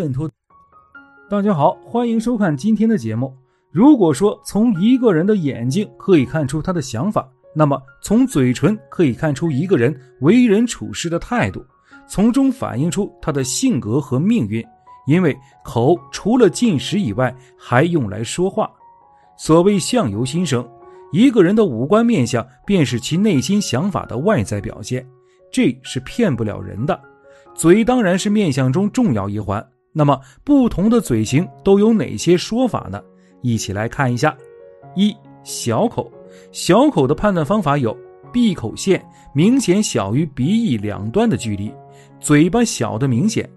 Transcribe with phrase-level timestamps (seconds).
[0.00, 0.30] 更多。
[1.28, 3.36] 大家好，欢迎收看今天的节目。
[3.70, 11.62] 如果说从一个人的眼睛可以看出他的想法，那么从嘴唇可以看出一个人为人处事的态度，
[12.08, 14.64] 从中反映出他的性格和命运。
[15.06, 18.70] 因为口除了进食以外，还用来说话。
[19.36, 20.66] 所谓相由心生，
[21.12, 25.06] 一个人的五官面相便是其内心想法的外在表现，
[25.52, 26.98] 这是骗不了人的。
[27.54, 29.62] 嘴当然是面相中重要一环。
[29.92, 33.02] 那么，不同的嘴型都有哪些说法呢？
[33.42, 34.36] 一起来看一下。
[34.94, 36.10] 一小口，
[36.52, 37.96] 小口的判断方法有：
[38.32, 41.72] 闭口线明显小于鼻翼两端的距离，
[42.20, 43.48] 嘴巴小的明显。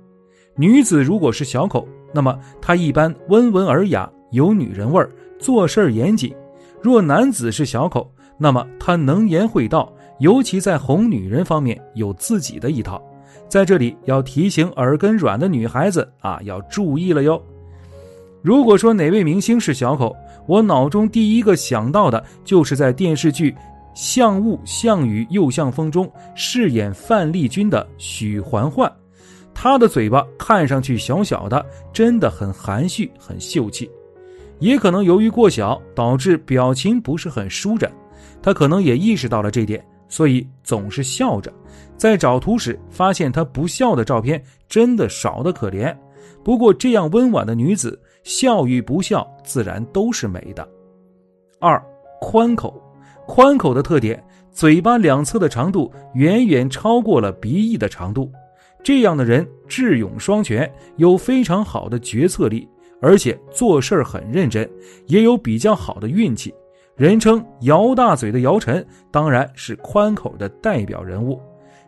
[0.56, 5.09] 女子如果是小口，那么她一般温文尔雅，有女人味儿，
[5.40, 6.31] 做事严谨；
[6.81, 13.02] 若男子是小口，那么他能言会道，尤其在哄女人方面有自己的一套。
[13.47, 17.41] 在这里要提醒耳根软的女孩子啊，要注意了哟。
[18.41, 20.16] 如果说哪位明星是小口，
[20.47, 23.52] 我脑中第一个想到的就是在电视剧
[23.95, 28.91] 《像雾像雨又像风》中饰演范丽君的许环环，
[29.53, 33.89] 她的嘴巴看上去小小的，真的很含蓄，很秀气。
[34.59, 37.91] 也可能由于过小，导致表情不是很舒展，
[38.41, 39.81] 她可能也意识到了这点。
[40.14, 41.52] 所以总是笑着，
[41.97, 45.92] 在找图时发现她不笑的照片真的少得可怜。
[46.44, 50.69] 不过这样温婉的女子，笑与不笑自然都是美的。
[51.59, 51.84] 二
[52.22, 52.79] 宽口，
[53.25, 58.31] 宽口的特点，嘴巴两侧的长度远远超过了鼻翼的长度。
[58.84, 62.69] 这样的人智勇双全，有非常好的决策力，
[63.01, 64.69] 而且做事很认真，
[65.07, 66.53] 也有比较好的运气。
[66.96, 71.42] 人称“姚大嘴”的姚晨，当然是宽口的代表人物。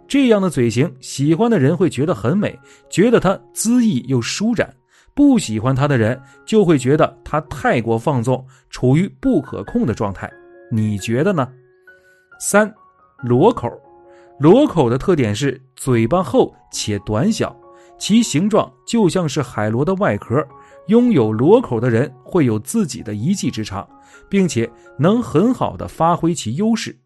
[0.08, 2.58] 这样的嘴型，喜欢的人会觉得很美，
[2.90, 4.68] 觉得她恣意又舒展；
[5.14, 10.32] 不喜欢他的人，就会觉得他太过放纵，处于不可控的状态。
[10.72, 11.48] 你觉得呢？
[12.40, 12.72] 三，
[13.20, 13.72] 螺口，
[14.40, 17.56] 螺口的特点是嘴巴厚且短小，
[18.00, 20.44] 其形状就像是海螺的外壳。
[20.88, 23.88] 拥有螺口的人会有自己的一技之长，
[24.30, 24.70] 并且
[25.00, 26.98] 能很好的发挥其优势。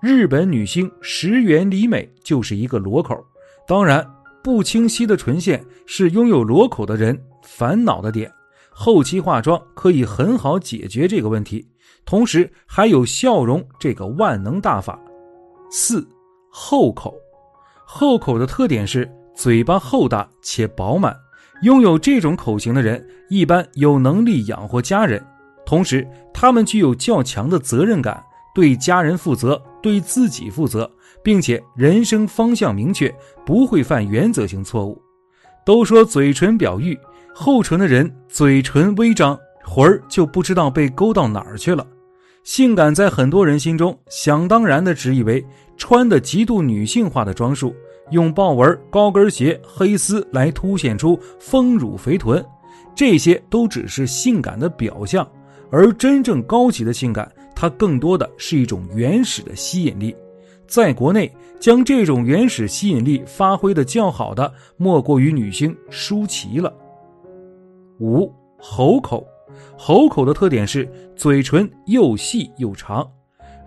[0.00, 3.16] 日本女星石原里美就是一个螺口。
[3.66, 4.04] 当然，
[4.42, 8.32] 不清晰的唇线是拥有螺口的人烦恼的点，
[8.70, 11.68] 后期化妆可以很好解决这个问题。
[12.04, 14.98] 同时，还有笑容这个万能大法。
[15.70, 16.04] 四
[16.50, 17.14] 厚口，
[17.84, 21.14] 厚口的特点是嘴巴厚大且饱满。
[21.62, 25.22] 拥有这种口型的人，一般有能力养活家人，
[25.66, 28.22] 同时他们具有较强的责任感，
[28.54, 30.90] 对家人负责，对自己负责，
[31.22, 35.00] 并且人生方向明确，不会犯原则性错误。
[35.66, 36.98] 都说嘴唇表欲，
[37.34, 41.86] 厚唇的人嘴唇微张，魂儿就不知道被勾到哪儿去了。
[42.42, 45.44] 性感在很多人心中，想当然的只以为
[45.76, 47.74] 穿的极度女性化的装束。
[48.10, 52.44] 用豹纹、高跟鞋、黑丝来凸显出丰乳肥臀，
[52.94, 55.26] 这些都只是性感的表象，
[55.70, 60.14] 而真正高级的性感，它更多的是一种原始的吸引力。
[60.66, 66.72] 在国内，将这种原始吸引力发挥的较好的，莫过于女星舒淇了。
[67.98, 69.26] 五喉口，
[69.76, 73.04] 喉口的特点是嘴唇又细又长，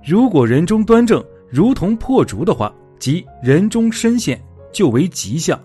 [0.04, 2.74] 如果人中端正，如同破竹的话。
[3.04, 4.42] 即人中深陷，
[4.72, 5.60] 就为吉相。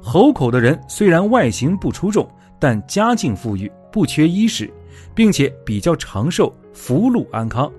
[0.00, 2.28] 猴口的人虽然外形不出众，
[2.58, 4.68] 但家境富裕，不缺衣食，
[5.14, 7.70] 并且比较长寿，福禄安康。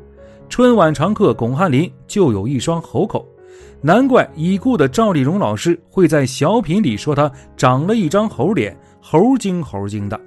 [0.47, 3.27] 春晚常客巩汉林就有一双猴口，
[3.81, 10.17] 难怪已故的赵丽蓉老师会在小品里说他长了一张猴脸，猴精猴精的。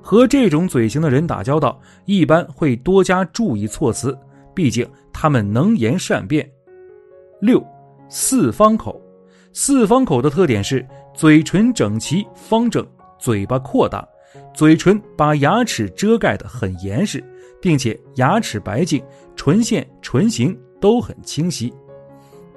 [0.00, 4.16] 和这种嘴型的人打交道，一般会多加注意措辞，
[4.54, 6.48] 毕竟他们能言善辩。
[7.40, 7.60] 六。
[8.12, 9.00] 四方口，
[9.52, 10.84] 四方口的特点是
[11.14, 12.84] 嘴唇整齐方正，
[13.20, 14.06] 嘴巴扩大，
[14.52, 17.22] 嘴唇把牙齿遮盖得很严实，
[17.62, 19.00] 并且牙齿白净，
[19.36, 21.72] 唇线唇形都很清晰。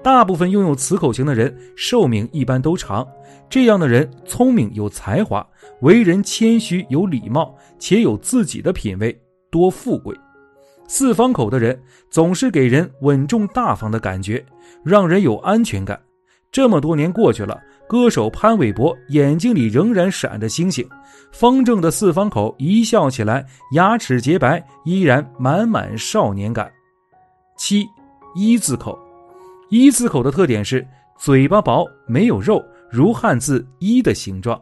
[0.01, 3.07] 大部分拥有此口型的人寿命一般都长。
[3.47, 5.47] 这样的人聪明有才华，
[5.81, 9.15] 为人谦虚有礼貌，且有自己的品味，
[9.51, 10.17] 多富贵。
[10.87, 14.43] 四方口的人总是给人稳重大方的感觉，
[14.83, 15.99] 让人有安全感。
[16.51, 20.87] 这么多年过去了，歌手潘玮柏眼睛里仍然闪着星星。
[21.31, 26.71] 方正的四方口一笑起来，牙齿洁白，依然满满少年感。
[27.57, 27.87] 七
[28.35, 28.97] 一字口，
[29.69, 30.85] 一字口的特点是
[31.17, 34.61] 嘴巴薄，没有肉，如汉字“一”的形状。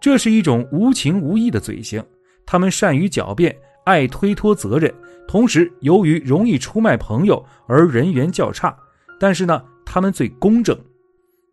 [0.00, 2.04] 这是一种无情无义的嘴型，
[2.44, 4.92] 他们善于狡辩，爱推脱责任，
[5.26, 8.76] 同时由于容易出卖朋友而人缘较差。
[9.18, 10.76] 但是呢，他们最公正。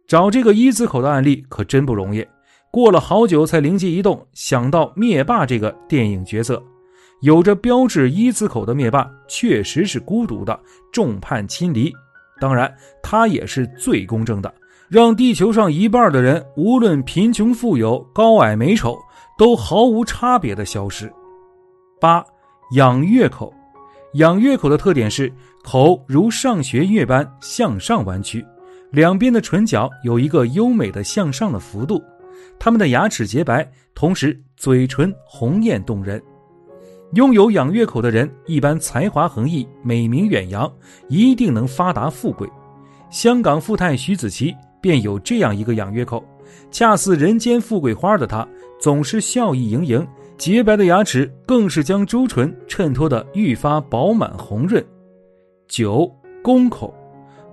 [0.08, 2.26] 找这个一字口的案例可真不容易，
[2.72, 6.62] 过了好久才灵机一动，想到灭霸这个电影角色。
[7.22, 10.58] 有着标志一字口的灭霸确实是孤独的，
[10.92, 11.94] 众叛亲离。
[12.40, 12.74] 当然，
[13.04, 14.52] 他也是最公正的，
[14.88, 18.98] 让地球上一半的人，无论贫穷富有、高矮美丑，
[19.38, 21.12] 都毫无差别的消失。
[22.00, 22.26] 八，
[22.72, 23.54] 养月口，
[24.14, 25.32] 仰月口的特点是
[25.64, 28.44] 口如上学月般向上弯曲，
[28.90, 32.02] 两边的唇角有一个优美的向上的幅度，
[32.58, 36.20] 他们的牙齿洁白，同时嘴唇红艳动人。
[37.14, 40.72] 拥有仰月口的人，一般才华横溢、美名远扬，
[41.08, 42.50] 一定能发达富贵。
[43.12, 46.24] 香港富太徐子淇便有这样一个仰月口，
[46.72, 48.48] 恰似人间富贵花的她，
[48.80, 50.08] 总是笑意盈盈，
[50.40, 54.84] 洁白的牙齿更是将朱唇衬托得愈发饱满红润。
[55.68, 56.10] 九
[56.42, 56.96] 宫口，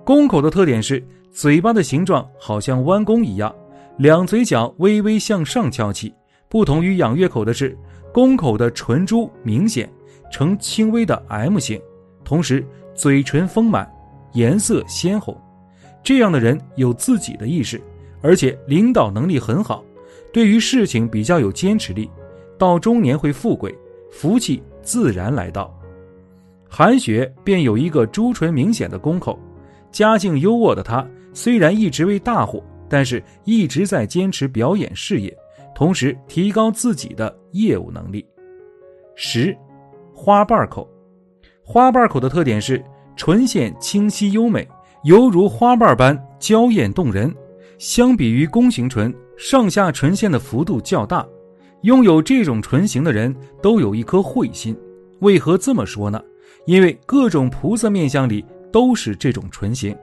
[0.05, 3.53] 宫口的特点是嘴巴的形状好像弯弓一样，
[3.97, 6.13] 两嘴角微微向上翘起。
[6.47, 7.77] 不同于仰月口的是。
[8.13, 9.87] 宫口的唇珠明显，
[10.31, 11.79] 呈轻微的 M 型，
[12.23, 13.87] 同时嘴唇丰满，
[14.33, 15.39] 颜色鲜红。
[16.01, 17.79] 这样的人有自己的意识，
[18.21, 19.83] 而且领导能力很好，
[20.33, 22.09] 对于事情比较有坚持力。
[22.57, 23.73] 到中年会富贵，
[24.11, 25.73] 福气自然来到。
[26.69, 29.39] 韩雪便有一个朱唇明显的宫口，
[29.91, 35.35] 家境优渥的她虽然一直为大户，但是一直在坚持表演事业。
[35.75, 38.25] 同时提高自己的业务能力。
[39.13, 39.55] 十，
[40.11, 40.89] 花瓣口，
[41.63, 42.83] 花瓣口的特点是
[43.15, 44.67] 唇线清晰优美，
[45.03, 47.31] 犹如花瓣般娇艳动人。
[47.77, 51.23] 相比于弓形唇，上下唇线的幅度较大。
[51.87, 54.77] 拥有这种唇形的人都有一颗慧心。
[55.21, 56.21] 为何这么说呢？
[56.65, 58.43] 因为各种菩萨面相里
[58.73, 59.95] 都是这种唇形。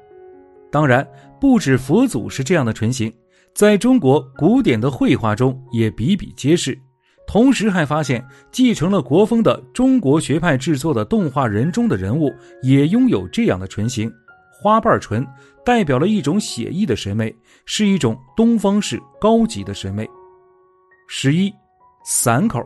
[0.72, 1.06] 当然，
[1.38, 3.12] 不止佛祖是这样的唇形。
[3.52, 6.76] 在中国古典的绘画中也比比皆是，
[7.26, 12.32] 同时还发现继承了国风的中国学派制作的动画人中的人物
[12.62, 14.10] 也拥有这样的唇形，
[14.50, 15.24] 花瓣唇
[15.62, 17.36] 代表了一种写意的审美，
[17.66, 20.08] 是一种东方式高级的审美。
[21.06, 21.52] 十一，
[22.06, 22.62] 散口，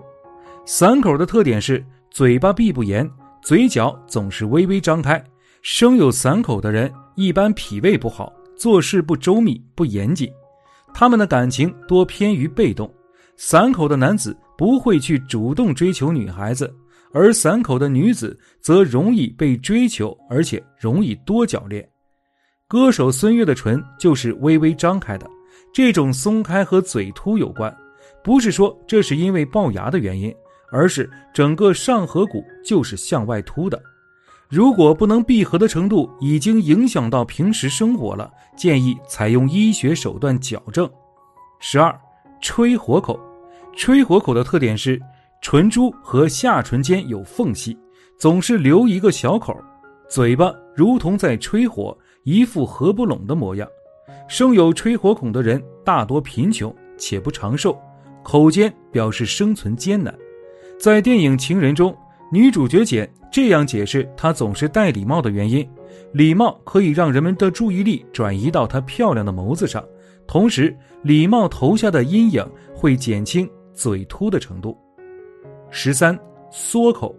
[0.66, 3.08] 散口的特点是嘴巴闭不严，
[3.40, 5.22] 嘴角总是微微张开，
[5.62, 10.28] 生有散口的人一般脾胃不好，做事不周密不严谨。
[10.92, 12.92] 他们的感情多偏于被动，
[13.36, 16.74] 散口的男子不会去主动追求女孩子，
[17.12, 21.88] 而散口的女子则容易被追求，而且容易多角恋。
[22.66, 25.30] 歌手孙悦的唇就是微微张开的，
[25.72, 27.74] 这种松开和嘴凸有关，
[28.28, 30.30] 不是说这是因为龅牙的原因，
[30.70, 33.82] 而是整个上颌骨就是向外凸的。
[34.50, 40.86] 如果不能闭合的程度已经影响到平时生活了，建议采用医学手段矫正。
[41.58, 41.98] 十二，
[42.42, 43.18] 吹火口，
[43.74, 45.00] 吹火口的特点是
[45.40, 47.74] 唇珠和下唇间有缝隙，
[48.18, 49.58] 总是留一个小口，
[50.06, 53.66] 嘴巴如同在吹火，一副合不拢的模样。
[54.28, 57.74] 生有吹火孔的人大多贫穷且不长寿，
[58.22, 60.14] 口尖表示生存艰难。
[60.78, 61.96] 在电影《情人》中。
[62.30, 65.66] 女主角简这样解释她总是戴礼帽的原因：
[66.12, 69.82] 礼帽可以让人们的注意力转移到她漂亮的眸子上，
[70.26, 74.76] 同时礼帽头下的阴影会减轻嘴凸的程度。
[75.70, 76.18] 十三，
[76.50, 77.16] 缩口，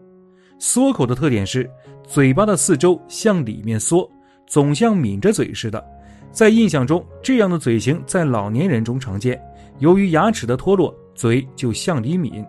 [0.59, 1.67] 缩口的特点是
[2.07, 4.07] 嘴巴的四周向里面缩，
[4.45, 5.83] 总像抿着嘴似的。
[6.31, 9.41] 在印象中，这样的嘴型在老年人中常见。
[9.79, 12.45] 由于牙齿的脱落，嘴就向里抿。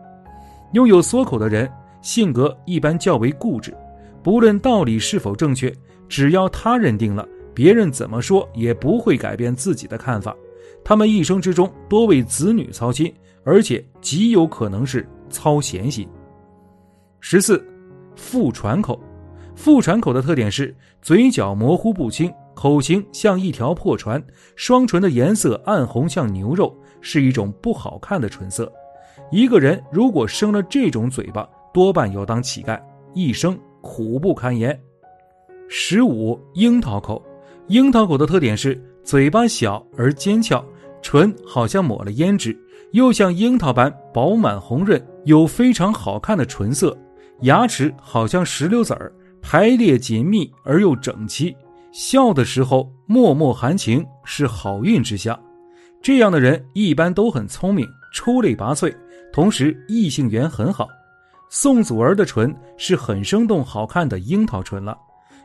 [0.72, 1.70] 拥有缩口的人。
[2.02, 3.76] 性格一般较为固执，
[4.22, 5.70] 不论道理是否正确，
[6.08, 10.34] 只要他认定了，别人怎么说也不会改变自己的看法。
[10.82, 13.12] 他们一生之中多为子女操心，
[13.44, 16.08] 而且极有可能是操闲心。
[17.20, 17.62] 十四，
[18.16, 18.98] 腹喘口，
[19.54, 24.22] 腹喘口的特点是嘴角模糊不清，口型像一条破船，
[24.54, 28.70] 双唇的颜色暗红像牛肉，是一种不好看的唇色。
[29.32, 32.78] 一个人如果生了这种嘴巴，多半要当乞丐，
[33.14, 34.78] 一生苦不堪言。
[35.70, 37.24] 十五樱桃口，
[37.68, 40.62] 樱桃口的特点是嘴巴小而尖翘，
[41.00, 42.54] 唇好像抹了胭脂，
[42.92, 46.94] 又像樱桃般饱满红润，有非常好看的唇色。
[47.40, 51.56] 牙齿好像石榴籽儿，排列紧密而又整齐。
[51.92, 55.38] 笑的时候脉脉含情，是好运之相。
[56.02, 58.94] 这样的人一般都很聪明，出类拔萃，
[59.32, 60.88] 同时异性缘很好。
[61.48, 64.96] 宋祖儿的唇是很生动好看的樱桃唇了。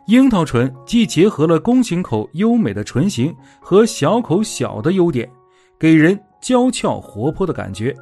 [0.08, 5.28] 樱桃唇既结合了弓形口优美的唇形和小口小的优点，
[5.80, 7.94] 给人娇俏活泼的感觉。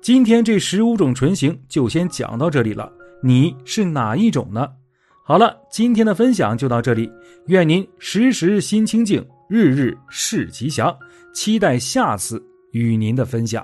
[0.00, 2.90] 今天这十五种唇形就先讲到这里了。
[3.22, 4.66] 你是哪一种呢？
[5.28, 7.10] 好了，今天的分享就到这里。
[7.46, 10.96] 愿您时时心清静，日日事吉祥。
[11.34, 12.40] 期待下次
[12.70, 13.60] 与您的分享。